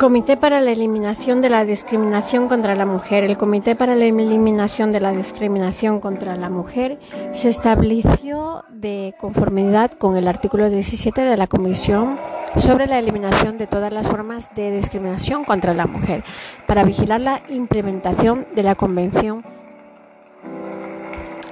[0.00, 3.22] Comité para la Eliminación de la Discriminación contra la Mujer.
[3.22, 6.98] El Comité para la Eliminación de la Discriminación contra la Mujer
[7.32, 12.16] se estableció de conformidad con el artículo 17 de la Comisión
[12.56, 16.24] sobre la eliminación de todas las formas de discriminación contra la mujer
[16.66, 19.44] para vigilar la implementación de la Convención.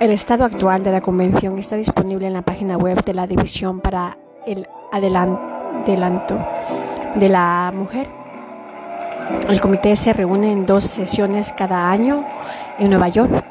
[0.01, 3.81] El estado actual de la Convención está disponible en la página web de la División
[3.81, 6.39] para el Adelanto
[7.15, 8.18] de la Mujer
[9.49, 12.25] el comité se reúne en dos sesiones cada año
[12.79, 13.45] en Nueva York.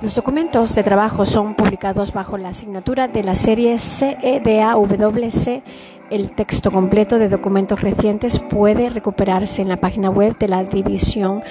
[0.00, 5.62] Los documentos de trabajo son publicados bajo la asignatura de la serie CEDAWC.
[6.10, 11.42] El texto completo de documentos recientes puede recuperarse en la página web de la División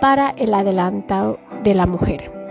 [0.00, 2.41] para el Adelanto de la Mujer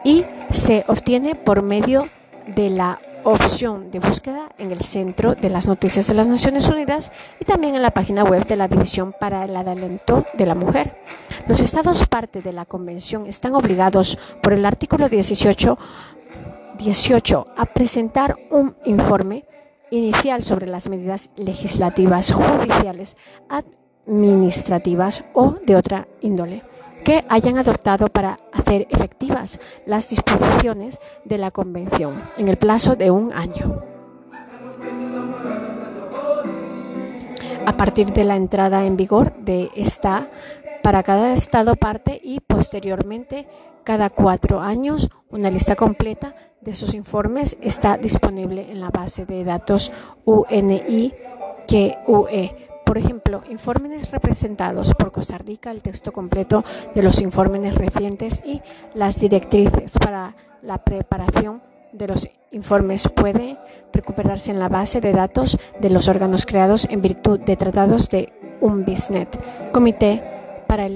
[0.05, 2.09] y se obtiene por medio
[2.55, 7.11] de la opción de búsqueda en el centro de las noticias de las Naciones Unidas
[7.41, 10.99] y también en la página web de la División para el Adelanto de la Mujer.
[11.49, 15.79] Los estados parte de la Convención están obligados por el artículo 18,
[16.79, 19.47] 18 a presentar un informe
[19.91, 23.17] inicial sobre las medidas legislativas, judiciales,
[23.49, 26.63] administrativas o de otra índole
[27.05, 33.11] que hayan adoptado para hacer efectivas las disposiciones de la Convención en el plazo de
[33.11, 33.83] un año.
[37.67, 40.29] A partir de la entrada en vigor de esta,
[40.85, 43.49] para cada Estado parte y posteriormente
[43.85, 49.45] cada cuatro años una lista completa de sus informes está disponible en la base de
[49.45, 49.91] datos
[50.27, 51.15] UNI
[51.67, 52.69] QE.
[52.85, 56.65] Por ejemplo, informes representados por Costa Rica, el texto completo
[56.95, 58.61] de los informes recientes y
[58.93, 61.63] las directrices para la preparación
[61.95, 63.57] de los informes puede
[63.91, 68.35] recuperarse en la base de datos de los órganos creados en virtud de tratados de
[68.61, 70.35] UNBISNET, Comité
[70.75, 70.89] para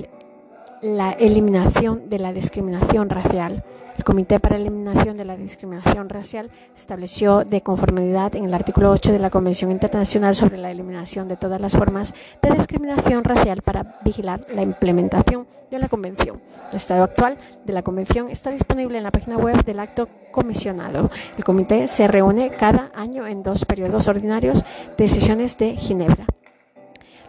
[0.83, 3.63] la eliminación de la discriminación racial.
[3.97, 8.55] El Comité para la Eliminación de la Discriminación Racial se estableció de conformidad en el
[8.55, 12.13] artículo 8 de la Convención Internacional sobre la Eliminación de todas las formas
[12.43, 16.43] de discriminación racial para vigilar la implementación de la Convención.
[16.73, 21.09] El estado actual de la Convención está disponible en la página web del acto comisionado.
[21.37, 24.65] El comité se reúne cada año en dos periodos ordinarios
[24.97, 26.27] de sesiones de Ginebra.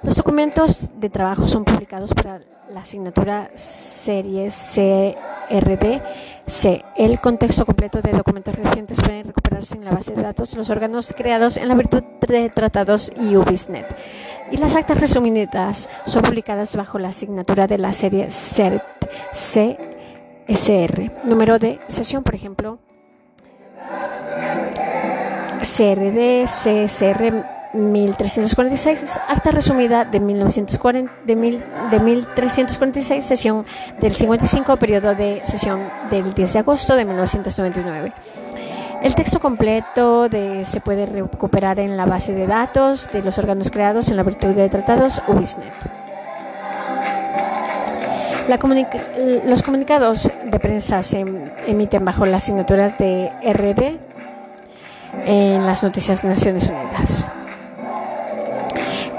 [0.02, 2.40] Los documentos de trabajo son publicados para
[2.70, 6.02] la asignatura serie CRD
[6.46, 6.86] C.
[6.96, 10.70] El contexto completo de documentos recientes puede recuperarse en la base de datos de los
[10.70, 13.94] órganos creados en la virtud de tratados y UBISNET.
[14.52, 18.84] Y las actas resumidas son publicadas bajo la asignatura de la serie CERT
[19.32, 21.12] CSR.
[21.26, 22.80] Número de sesión, por ejemplo,
[25.62, 33.66] CRD CSR 1346, acta resumida de, 1940, de, mil, de 1346, sesión
[34.00, 38.14] del 55, periodo de sesión del 10 de agosto de 1999.
[39.02, 43.70] El texto completo de, se puede recuperar en la base de datos de los órganos
[43.70, 45.72] creados en la virtud de tratados UBISNET.
[48.50, 48.58] La
[49.46, 51.24] los comunicados de prensa se
[51.68, 54.00] emiten bajo las asignaturas de RD
[55.26, 57.28] en las noticias de Naciones Unidas.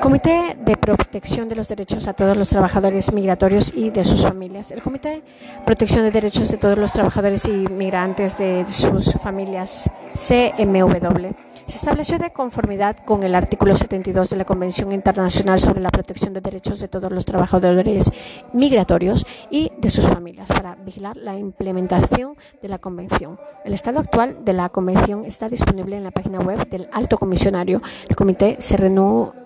[0.00, 4.70] Comité de Protección de los Derechos a todos los trabajadores migratorios y de sus familias.
[4.70, 5.22] El Comité de
[5.66, 11.34] Protección de Derechos de todos los trabajadores y migrantes de sus familias, CMW
[11.70, 16.34] se estableció de conformidad con el artículo 72 de la Convención Internacional sobre la Protección
[16.34, 18.10] de Derechos de todos los trabajadores
[18.52, 23.38] migratorios y de sus familias para vigilar la implementación de la Convención.
[23.64, 27.80] El estado actual de la Convención está disponible en la página web del Alto Comisionario.
[28.08, 28.76] El comité se,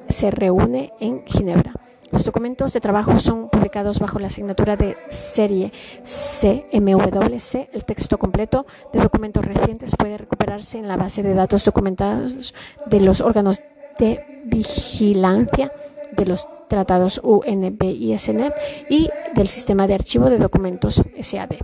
[0.09, 1.75] se reúne en Ginebra.
[2.11, 5.73] Los documentos de trabajo son publicados bajo la asignatura de serie
[6.03, 7.71] CMWC.
[7.73, 12.55] El texto completo de documentos recientes puede recuperarse en la base de datos documentados
[12.87, 13.61] de los órganos
[13.99, 15.73] de vigilancia
[16.13, 18.55] de los tratados UNB y SNET
[18.89, 21.55] y del sistema de archivo de documentos SAD.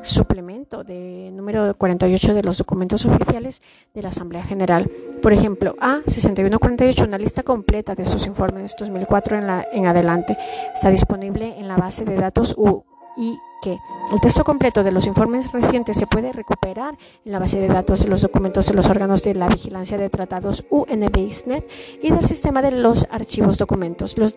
[0.01, 3.61] suplemento de número 48 de los documentos oficiales
[3.93, 4.89] de la Asamblea General.
[5.21, 10.37] Por ejemplo, A6148, una lista completa de sus informes 2004 en, en adelante.
[10.73, 12.83] Está disponible en la base de datos U
[13.17, 13.77] y que
[14.11, 18.03] el texto completo de los informes recientes se puede recuperar en la base de datos
[18.03, 21.69] de los documentos de los órganos de la vigilancia de tratados UNBISNet
[22.01, 24.17] y del sistema de los archivos documentos.
[24.17, 24.35] Los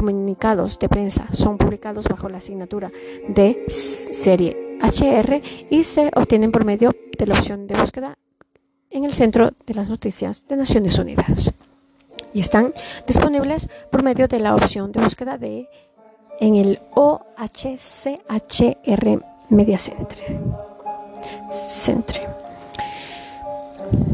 [0.00, 2.90] comunicados de prensa son publicados bajo la asignatura
[3.28, 8.16] de serie HR y se obtienen por medio de la opción de búsqueda
[8.88, 11.52] en el centro de las noticias de Naciones Unidas
[12.32, 12.72] y están
[13.06, 15.68] disponibles por medio de la opción de búsqueda de
[16.40, 17.20] en el OHCHR
[19.50, 20.40] Media Center.
[21.50, 22.39] Centre.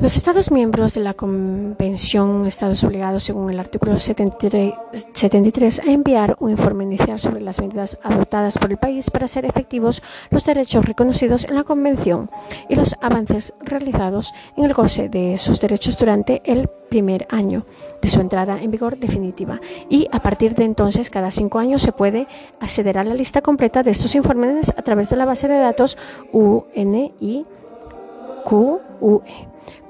[0.01, 6.51] Los Estados miembros de la Convención, Estados obligados, según el artículo 73, a enviar un
[6.51, 11.45] informe inicial sobre las medidas adoptadas por el país para hacer efectivos los derechos reconocidos
[11.45, 12.31] en la Convención
[12.69, 17.67] y los avances realizados en el goce de esos derechos durante el primer año
[18.01, 19.61] de su entrada en vigor definitiva.
[19.89, 22.29] Y a partir de entonces, cada cinco años se puede
[22.61, 25.99] acceder a la lista completa de estos informes a través de la base de datos
[26.33, 27.47] UNIQUE.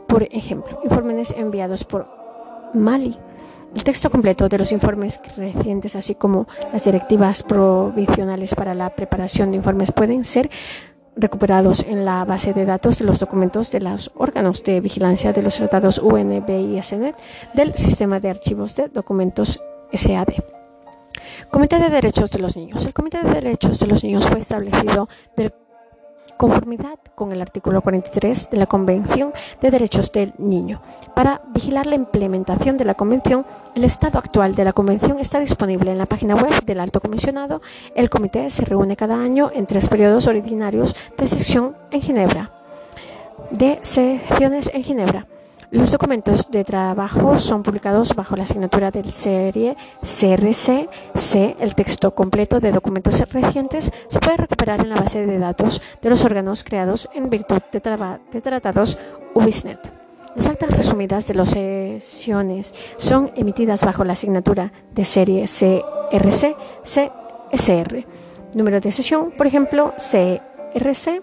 [0.07, 2.07] Por ejemplo, informes enviados por
[2.75, 3.17] Mali.
[3.75, 9.51] El texto completo de los informes recientes, así como las directivas provisionales para la preparación
[9.51, 10.51] de informes, pueden ser
[11.17, 15.43] recuperados en la base de datos de los documentos de los órganos de vigilancia de
[15.43, 17.17] los tratados UNB y SNET
[17.55, 19.63] del sistema de archivos de documentos
[19.93, 20.29] SAD.
[21.51, 22.85] Comité de Derechos de los Niños.
[22.85, 25.53] El Comité de Derechos de los Niños fue establecido del
[26.37, 30.81] conformidad con el artículo 43 de la Convención de Derechos del Niño.
[31.15, 35.91] Para vigilar la implementación de la Convención, el estado actual de la Convención está disponible
[35.91, 37.63] en la página web del Alto Comisionado.
[37.95, 42.51] El comité se reúne cada año en tres periodos ordinarios de sesión en Ginebra.
[43.51, 45.27] De sesiones en Ginebra.
[45.77, 50.89] Los documentos de trabajo son publicados bajo la asignatura del serie CRC.
[51.15, 51.55] C.
[51.61, 56.09] El texto completo de documentos recientes se puede recuperar en la base de datos de
[56.09, 57.81] los órganos creados en virtud de,
[58.33, 58.97] de tratados
[59.35, 59.79] UBISNet.
[60.35, 68.07] Las actas resumidas de las sesiones son emitidas bajo la asignatura de serie CRC, CSR.
[68.55, 71.23] Número de sesión, por ejemplo, CRC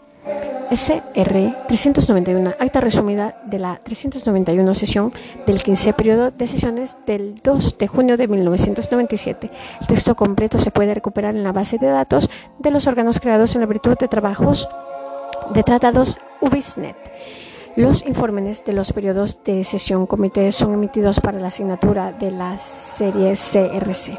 [0.73, 5.13] SR 391, acta resumida de la 391 sesión
[5.45, 9.51] del 15 periodo de sesiones del 2 de junio de 1997.
[9.81, 12.27] El texto completo se puede recuperar en la base de datos
[12.57, 14.67] de los órganos creados en la virtud de trabajos
[15.53, 16.97] de tratados UBISNet.
[17.75, 22.57] Los informes de los periodos de sesión comité son emitidos para la asignatura de la
[22.57, 24.17] serie CRC.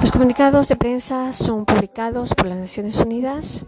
[0.00, 3.66] Los comunicados de prensa son publicados por las Naciones Unidas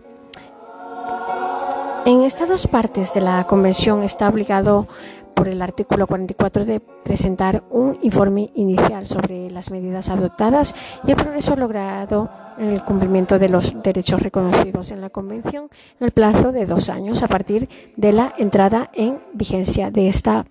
[2.06, 4.88] en estas dos partes de la Convención está obligado
[5.34, 10.74] por el artículo 44 de presentar un informe inicial sobre las medidas adoptadas
[11.06, 12.28] y el progreso logrado
[12.58, 16.88] en el cumplimiento de los derechos reconocidos en la Convención en el plazo de dos
[16.88, 20.46] años a partir de la entrada en vigencia de esta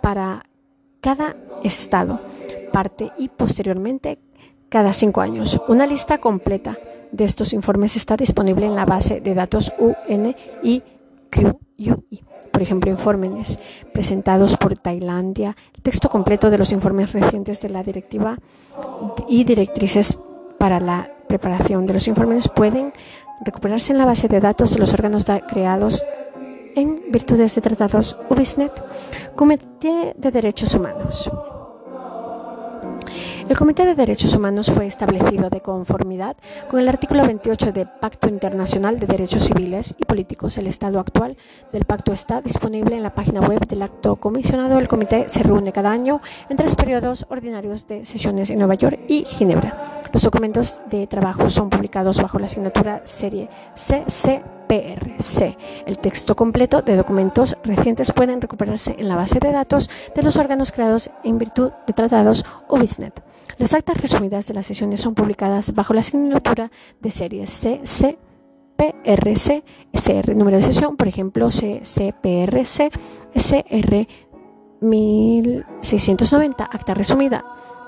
[0.00, 0.44] para
[1.00, 2.20] cada Estado,
[2.72, 4.18] parte y posteriormente
[4.68, 5.62] cada cinco años.
[5.68, 6.76] Una lista completa
[7.14, 10.82] de estos informes está disponible en la base de datos UNIQUI.
[12.52, 13.58] Por ejemplo, informes
[13.92, 18.38] presentados por Tailandia, el texto completo de los informes recientes de la directiva
[19.28, 20.18] y directrices
[20.58, 22.92] para la preparación de los informes pueden
[23.44, 26.04] recuperarse en la base de datos de los órganos creados
[26.74, 28.72] en virtudes de tratados UBISNET,
[29.36, 31.30] Comité de Derechos Humanos.
[33.46, 36.34] El Comité de Derechos Humanos fue establecido de conformidad
[36.70, 40.56] con el artículo 28 del Pacto Internacional de Derechos Civiles y Políticos.
[40.56, 41.36] El estado actual
[41.70, 44.78] del pacto está disponible en la página web del acto comisionado.
[44.78, 49.00] El comité se reúne cada año en tres periodos ordinarios de sesiones en Nueva York
[49.08, 50.04] y Ginebra.
[50.10, 53.50] Los documentos de trabajo son publicados bajo la asignatura serie
[54.64, 55.56] CCPRC.
[55.86, 60.36] El texto completo de documentos recientes pueden recuperarse en la base de datos de los
[60.36, 63.22] órganos creados en virtud de tratados UBISNET.
[63.58, 68.14] Las actas resumidas de las sesiones son publicadas bajo la asignatura de serie CCPRC,
[69.92, 72.90] SR número de sesión, por ejemplo, CCPRC,
[73.34, 74.08] SR
[74.80, 77.44] 1690, acta resumida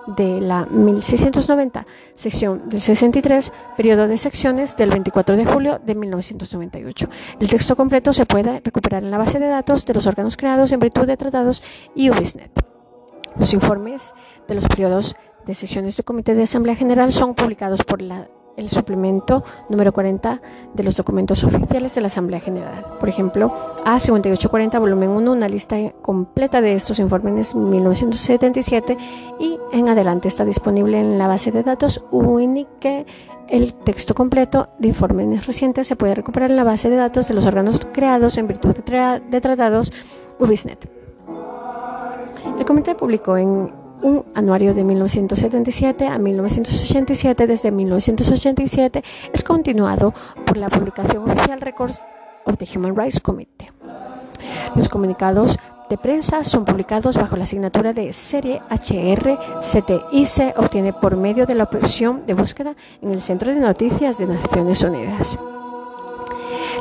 [0.06, 7.08] de la 1690, sección del 63, periodo de secciones del 24 de julio de 1998.
[7.40, 10.72] El texto completo se puede recuperar en la base de datos de los órganos creados
[10.72, 11.62] en virtud de tratados
[11.94, 12.50] y UBISNET.
[13.38, 14.14] Los informes
[14.48, 18.68] de los periodos de sesiones del Comité de Asamblea General son publicados por la el
[18.68, 20.40] suplemento número 40
[20.74, 22.84] de los documentos oficiales de la Asamblea General.
[22.98, 28.96] Por ejemplo, A5840, volumen 1, una lista completa de estos informes 1977
[29.38, 33.06] y en adelante está disponible en la base de datos UNICE.
[33.48, 37.34] El texto completo de informes recientes se puede recuperar en la base de datos de
[37.34, 39.92] los órganos creados en virtud de, tratados
[40.40, 40.90] UBISNET.
[42.58, 43.70] El comité publicó en
[44.02, 47.46] un anuario de 1977 a 1987.
[47.46, 52.04] Desde 1987 es continuado por la publicación oficial Records
[52.44, 53.70] of the Human Rights Committee.
[54.74, 60.92] Los comunicados de prensa son publicados bajo la asignatura de serie HRCT y se obtiene
[60.92, 65.38] por medio de la opción de búsqueda en el Centro de Noticias de Naciones Unidas.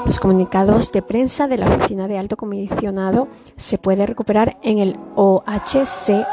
[0.05, 4.97] Los comunicados de prensa de la Oficina de Alto Comisionado se puede recuperar en el
[5.15, 6.25] OHC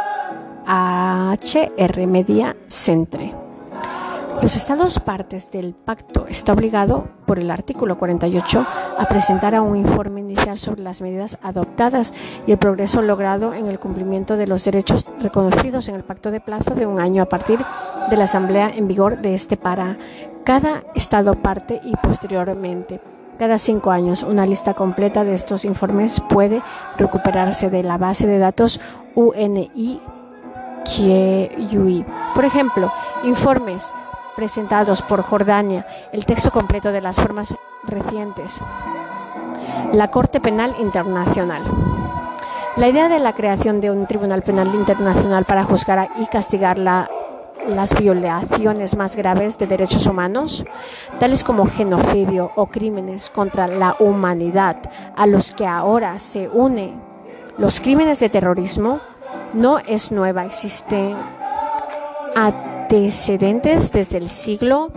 [0.67, 3.35] HR Media Centre.
[4.41, 8.67] Los Estados partes del pacto está obligado por el artículo 48
[8.99, 12.13] a presentar un informe inicial sobre las medidas adoptadas
[12.45, 16.41] y el progreso logrado en el cumplimiento de los derechos reconocidos en el pacto de
[16.41, 17.65] plazo de un año a partir
[18.11, 19.97] de la asamblea en vigor de este para
[20.45, 23.01] cada Estado parte y posteriormente.
[23.39, 26.63] Cada cinco años, una lista completa de estos informes puede
[26.99, 28.81] recuperarse de la base de datos
[29.15, 30.01] UNI
[32.35, 32.93] por ejemplo,
[33.25, 33.93] informes
[34.37, 38.61] presentados por Jordania, el texto completo de las formas recientes.
[39.93, 41.63] La Corte Penal Internacional.
[42.77, 47.95] La idea de la creación de un Tribunal Penal Internacional para juzgar y castigar las
[47.99, 50.65] violaciones más graves de derechos humanos,
[51.21, 54.79] tales como genocidio o crímenes contra la humanidad,
[55.17, 56.99] a los que ahora se unen
[57.59, 59.01] los crímenes de terrorismo,
[59.55, 61.17] no es nueva, existen
[62.35, 64.91] antecedentes desde el siglo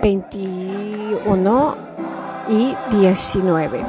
[0.00, 0.86] XXI
[2.48, 3.84] y XIX.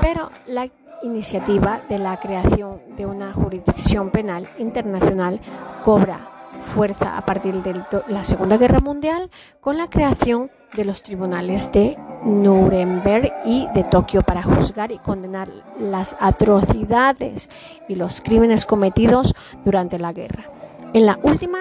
[0.00, 0.68] Pero la
[1.02, 5.40] iniciativa de la creación de una jurisdicción penal internacional
[5.84, 6.30] cobra
[6.74, 11.96] fuerza a partir de la Segunda Guerra Mundial con la creación de los tribunales de
[12.24, 15.48] Nuremberg y de Tokio para juzgar y condenar
[15.78, 17.48] las atrocidades
[17.88, 19.34] y los crímenes cometidos
[19.64, 20.50] durante la guerra.
[20.92, 21.58] En la última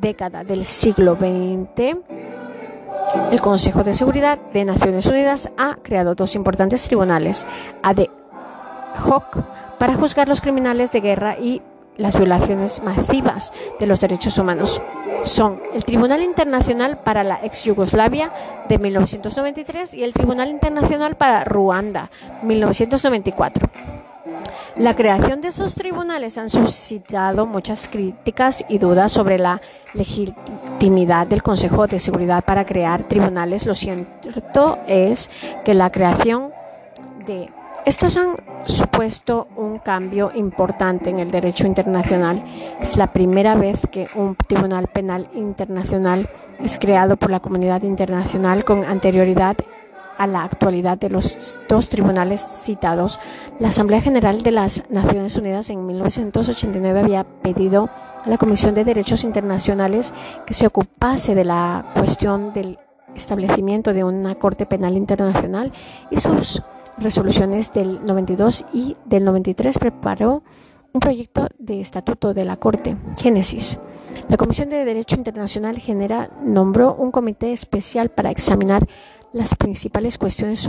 [0.00, 1.96] década del siglo XX,
[3.30, 7.46] el Consejo de Seguridad de Naciones Unidas ha creado dos importantes tribunales,
[7.82, 7.98] ad
[9.08, 9.38] hoc
[9.78, 11.62] para juzgar los criminales de guerra y
[11.96, 14.80] las violaciones masivas de los derechos humanos.
[15.22, 18.32] Son el Tribunal Internacional para la ex Yugoslavia
[18.68, 22.10] de 1993 y el Tribunal Internacional para Ruanda
[22.42, 23.68] 1994.
[24.76, 29.60] La creación de esos tribunales han suscitado muchas críticas y dudas sobre la
[29.92, 33.66] legitimidad del Consejo de Seguridad para crear tribunales.
[33.66, 35.30] Lo cierto es
[35.64, 36.52] que la creación
[37.26, 37.50] de
[37.86, 42.42] estos han supuesto un cambio importante en el derecho internacional.
[42.80, 46.28] Es la primera vez que un Tribunal Penal Internacional
[46.60, 48.64] es creado por la comunidad internacional.
[48.64, 49.56] Con anterioridad
[50.18, 53.18] a la actualidad de los dos tribunales citados.
[53.58, 57.88] La Asamblea General de las Naciones Unidas en 1989 había pedido
[58.22, 60.12] a la Comisión de Derechos Internacionales
[60.46, 62.78] que se ocupase de la cuestión del
[63.14, 65.72] establecimiento de una Corte Penal Internacional
[66.10, 66.62] y sus
[66.98, 70.42] resoluciones del 92 y del 93 preparó
[70.92, 73.78] un proyecto de estatuto de la Corte, Génesis.
[74.28, 78.86] La Comisión de Derecho Internacional Genera nombró un comité especial para examinar
[79.32, 80.68] las principales cuestiones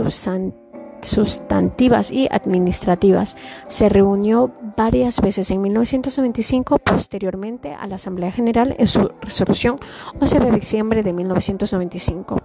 [1.02, 3.36] sustantivas y administrativas.
[3.68, 9.78] Se reunió varias veces en 1995, posteriormente a la Asamblea General en su resolución
[10.20, 12.36] 11 de diciembre de 1995.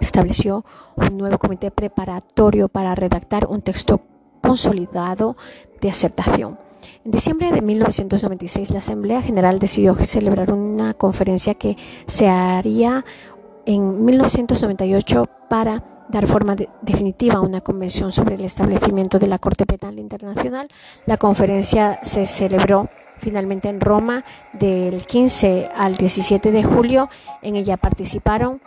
[0.00, 0.64] Estableció
[0.96, 4.00] un nuevo comité preparatorio para redactar un texto
[4.42, 5.36] consolidado
[5.80, 6.58] de aceptación.
[7.04, 13.04] En diciembre de 1996, la Asamblea General decidió celebrar una conferencia que se haría
[13.66, 19.66] en 1998 para dar forma definitiva a una convención sobre el establecimiento de la Corte
[19.66, 20.68] Penal Internacional.
[21.06, 27.08] La conferencia se celebró finalmente en Roma del 15 al 17 de julio.
[27.42, 28.60] En ella participaron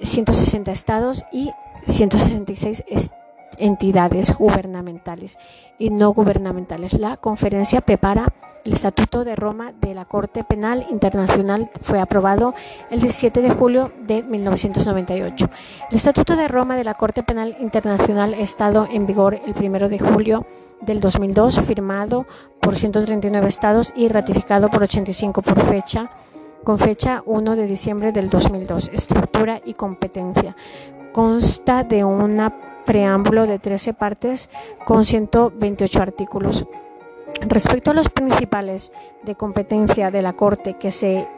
[0.00, 1.50] 160 estados y
[1.86, 3.20] 166 estados
[3.60, 5.38] entidades gubernamentales
[5.78, 6.94] y no gubernamentales.
[6.94, 8.32] La conferencia prepara
[8.64, 11.70] el Estatuto de Roma de la Corte Penal Internacional.
[11.80, 12.54] Fue aprobado
[12.90, 15.50] el 17 de julio de 1998.
[15.90, 19.88] El Estatuto de Roma de la Corte Penal Internacional ha estado en vigor el 1
[19.88, 20.46] de julio
[20.80, 22.26] del 2002, firmado
[22.60, 26.10] por 139 estados y ratificado por 85 por fecha
[26.64, 28.90] con fecha 1 de diciembre del 2002.
[28.92, 30.56] Estructura y competencia.
[31.12, 34.50] Consta de una preámbulo de 13 partes
[34.84, 36.66] con 128 artículos.
[37.40, 41.28] Respecto a los principales de competencia de la Corte, que se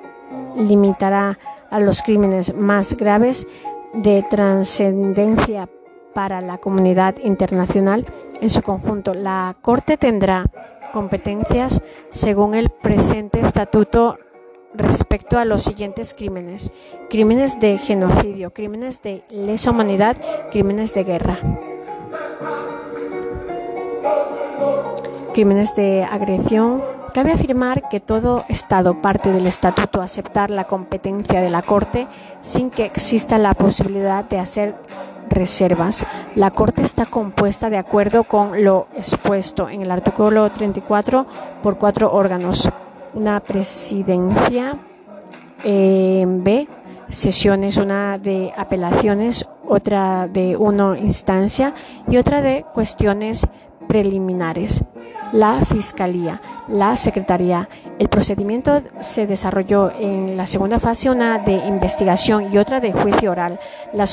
[0.57, 1.38] limitará
[1.71, 3.47] a los crímenes más graves
[3.93, 5.69] de trascendencia
[6.14, 8.07] para la comunidad internacional
[8.41, 10.47] en su conjunto, la Corte tendrá
[10.93, 14.19] competencias según el presente estatuto
[14.75, 16.73] respecto a los siguientes crímenes.
[17.11, 20.16] Crímenes de genocidio, crímenes de lesa humanidad,
[20.51, 21.38] crímenes de guerra.
[25.35, 26.83] Crímenes de agresión.
[27.14, 32.07] Cabe afirmar que todo Estado parte del Estatuto aceptar la competencia de la Corte
[32.40, 34.75] sin que exista la posibilidad de hacer
[35.29, 36.07] reservas.
[36.35, 41.27] La Corte está compuesta de acuerdo con lo expuesto en el artículo 34
[41.62, 42.70] por cuatro órganos
[43.14, 44.79] una presidencia
[45.64, 46.68] en B,
[47.09, 51.75] sesiones, una de apelaciones, otra de una instancia
[52.09, 53.46] y otra de cuestiones
[53.87, 54.85] preliminares.
[55.33, 57.68] La Fiscalía, la Secretaría.
[57.98, 63.31] El procedimiento se desarrolló en la segunda fase, una de investigación y otra de juicio
[63.31, 63.59] oral.
[63.94, 64.07] La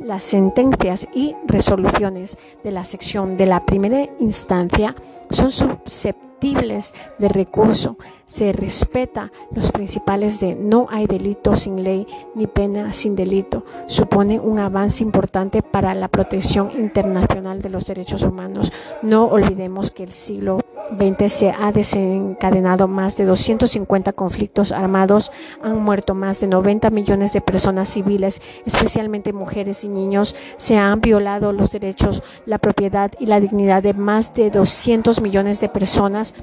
[0.00, 4.94] las sentencias y resoluciones de la sección de la primera instancia
[5.30, 7.96] son susceptibles de recurso.
[8.26, 13.64] Se respeta los principales de no hay delito sin ley ni pena sin delito.
[13.86, 18.72] Supone un avance importante para la protección internacional de los derechos humanos.
[19.02, 20.58] No olvidemos que el siglo
[20.98, 27.32] XX se ha desencadenado más de 250 conflictos armados, han muerto más de 90 millones
[27.32, 33.26] de personas civiles, especialmente mujeres y niños, se han violado los derechos, la propiedad y
[33.26, 36.34] la dignidad de más de 200 millones de personas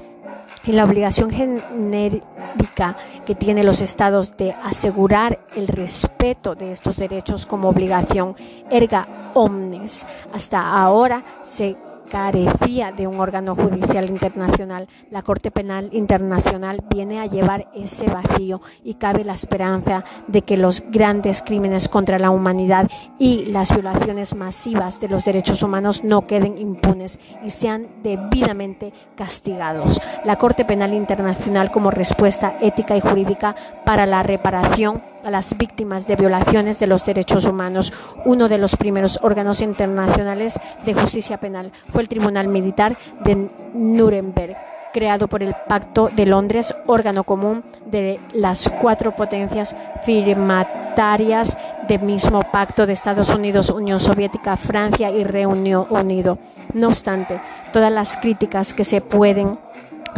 [0.64, 7.46] y la obligación genérica que tienen los estados de asegurar el respeto de estos derechos
[7.46, 8.36] como obligación
[8.70, 10.06] erga omnes.
[10.32, 11.76] Hasta ahora se
[12.10, 14.88] carecía de un órgano judicial internacional.
[15.10, 20.56] La Corte Penal Internacional viene a llevar ese vacío y cabe la esperanza de que
[20.56, 26.26] los grandes crímenes contra la humanidad y las violaciones masivas de los derechos humanos no
[26.26, 30.02] queden impunes y sean debidamente castigados.
[30.24, 33.54] La Corte Penal Internacional como respuesta ética y jurídica
[33.86, 37.92] para la reparación a las víctimas de violaciones de los derechos humanos.
[38.24, 44.56] Uno de los primeros órganos internacionales de justicia penal fue el Tribunal Militar de Nuremberg
[44.92, 51.56] creado por el Pacto de Londres, órgano común de las cuatro potencias firmatarias
[51.88, 56.38] del mismo pacto de Estados Unidos, Unión Soviética, Francia y Reino Unido.
[56.74, 57.40] No obstante,
[57.72, 59.58] todas las críticas que se pueden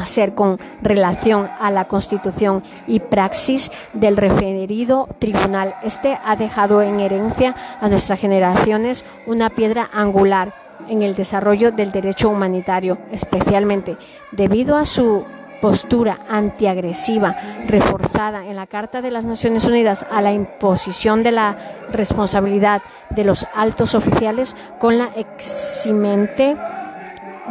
[0.03, 5.75] hacer con relación a la constitución y praxis del referido tribunal.
[5.83, 10.55] Este ha dejado en herencia a nuestras generaciones una piedra angular
[10.89, 13.97] en el desarrollo del derecho humanitario, especialmente
[14.33, 15.25] debido a su
[15.61, 17.37] postura antiagresiva
[17.69, 21.57] reforzada en la Carta de las Naciones Unidas a la imposición de la
[21.93, 26.57] responsabilidad de los altos oficiales con la eximente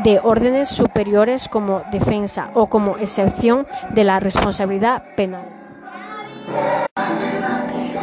[0.03, 5.45] de órdenes superiores como defensa o como excepción de la responsabilidad penal.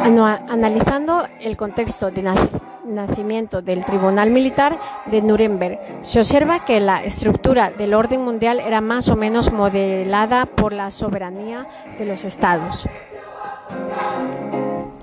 [0.01, 2.23] Analizando el contexto de
[2.85, 8.81] nacimiento del Tribunal Militar de Nuremberg, se observa que la estructura del orden mundial era
[8.81, 12.87] más o menos modelada por la soberanía de los estados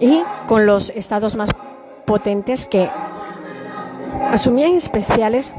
[0.00, 1.50] y con los estados más
[2.04, 2.90] potentes que
[4.30, 5.52] asumían especiales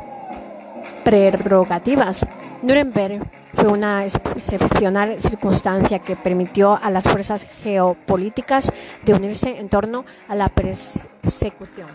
[1.08, 2.28] prerrogativas.
[2.62, 3.22] Nuremberg
[3.54, 8.74] fue una excepcional circunstancia que permitió a las fuerzas geopolíticas
[9.06, 11.88] de unirse en torno a la persecución.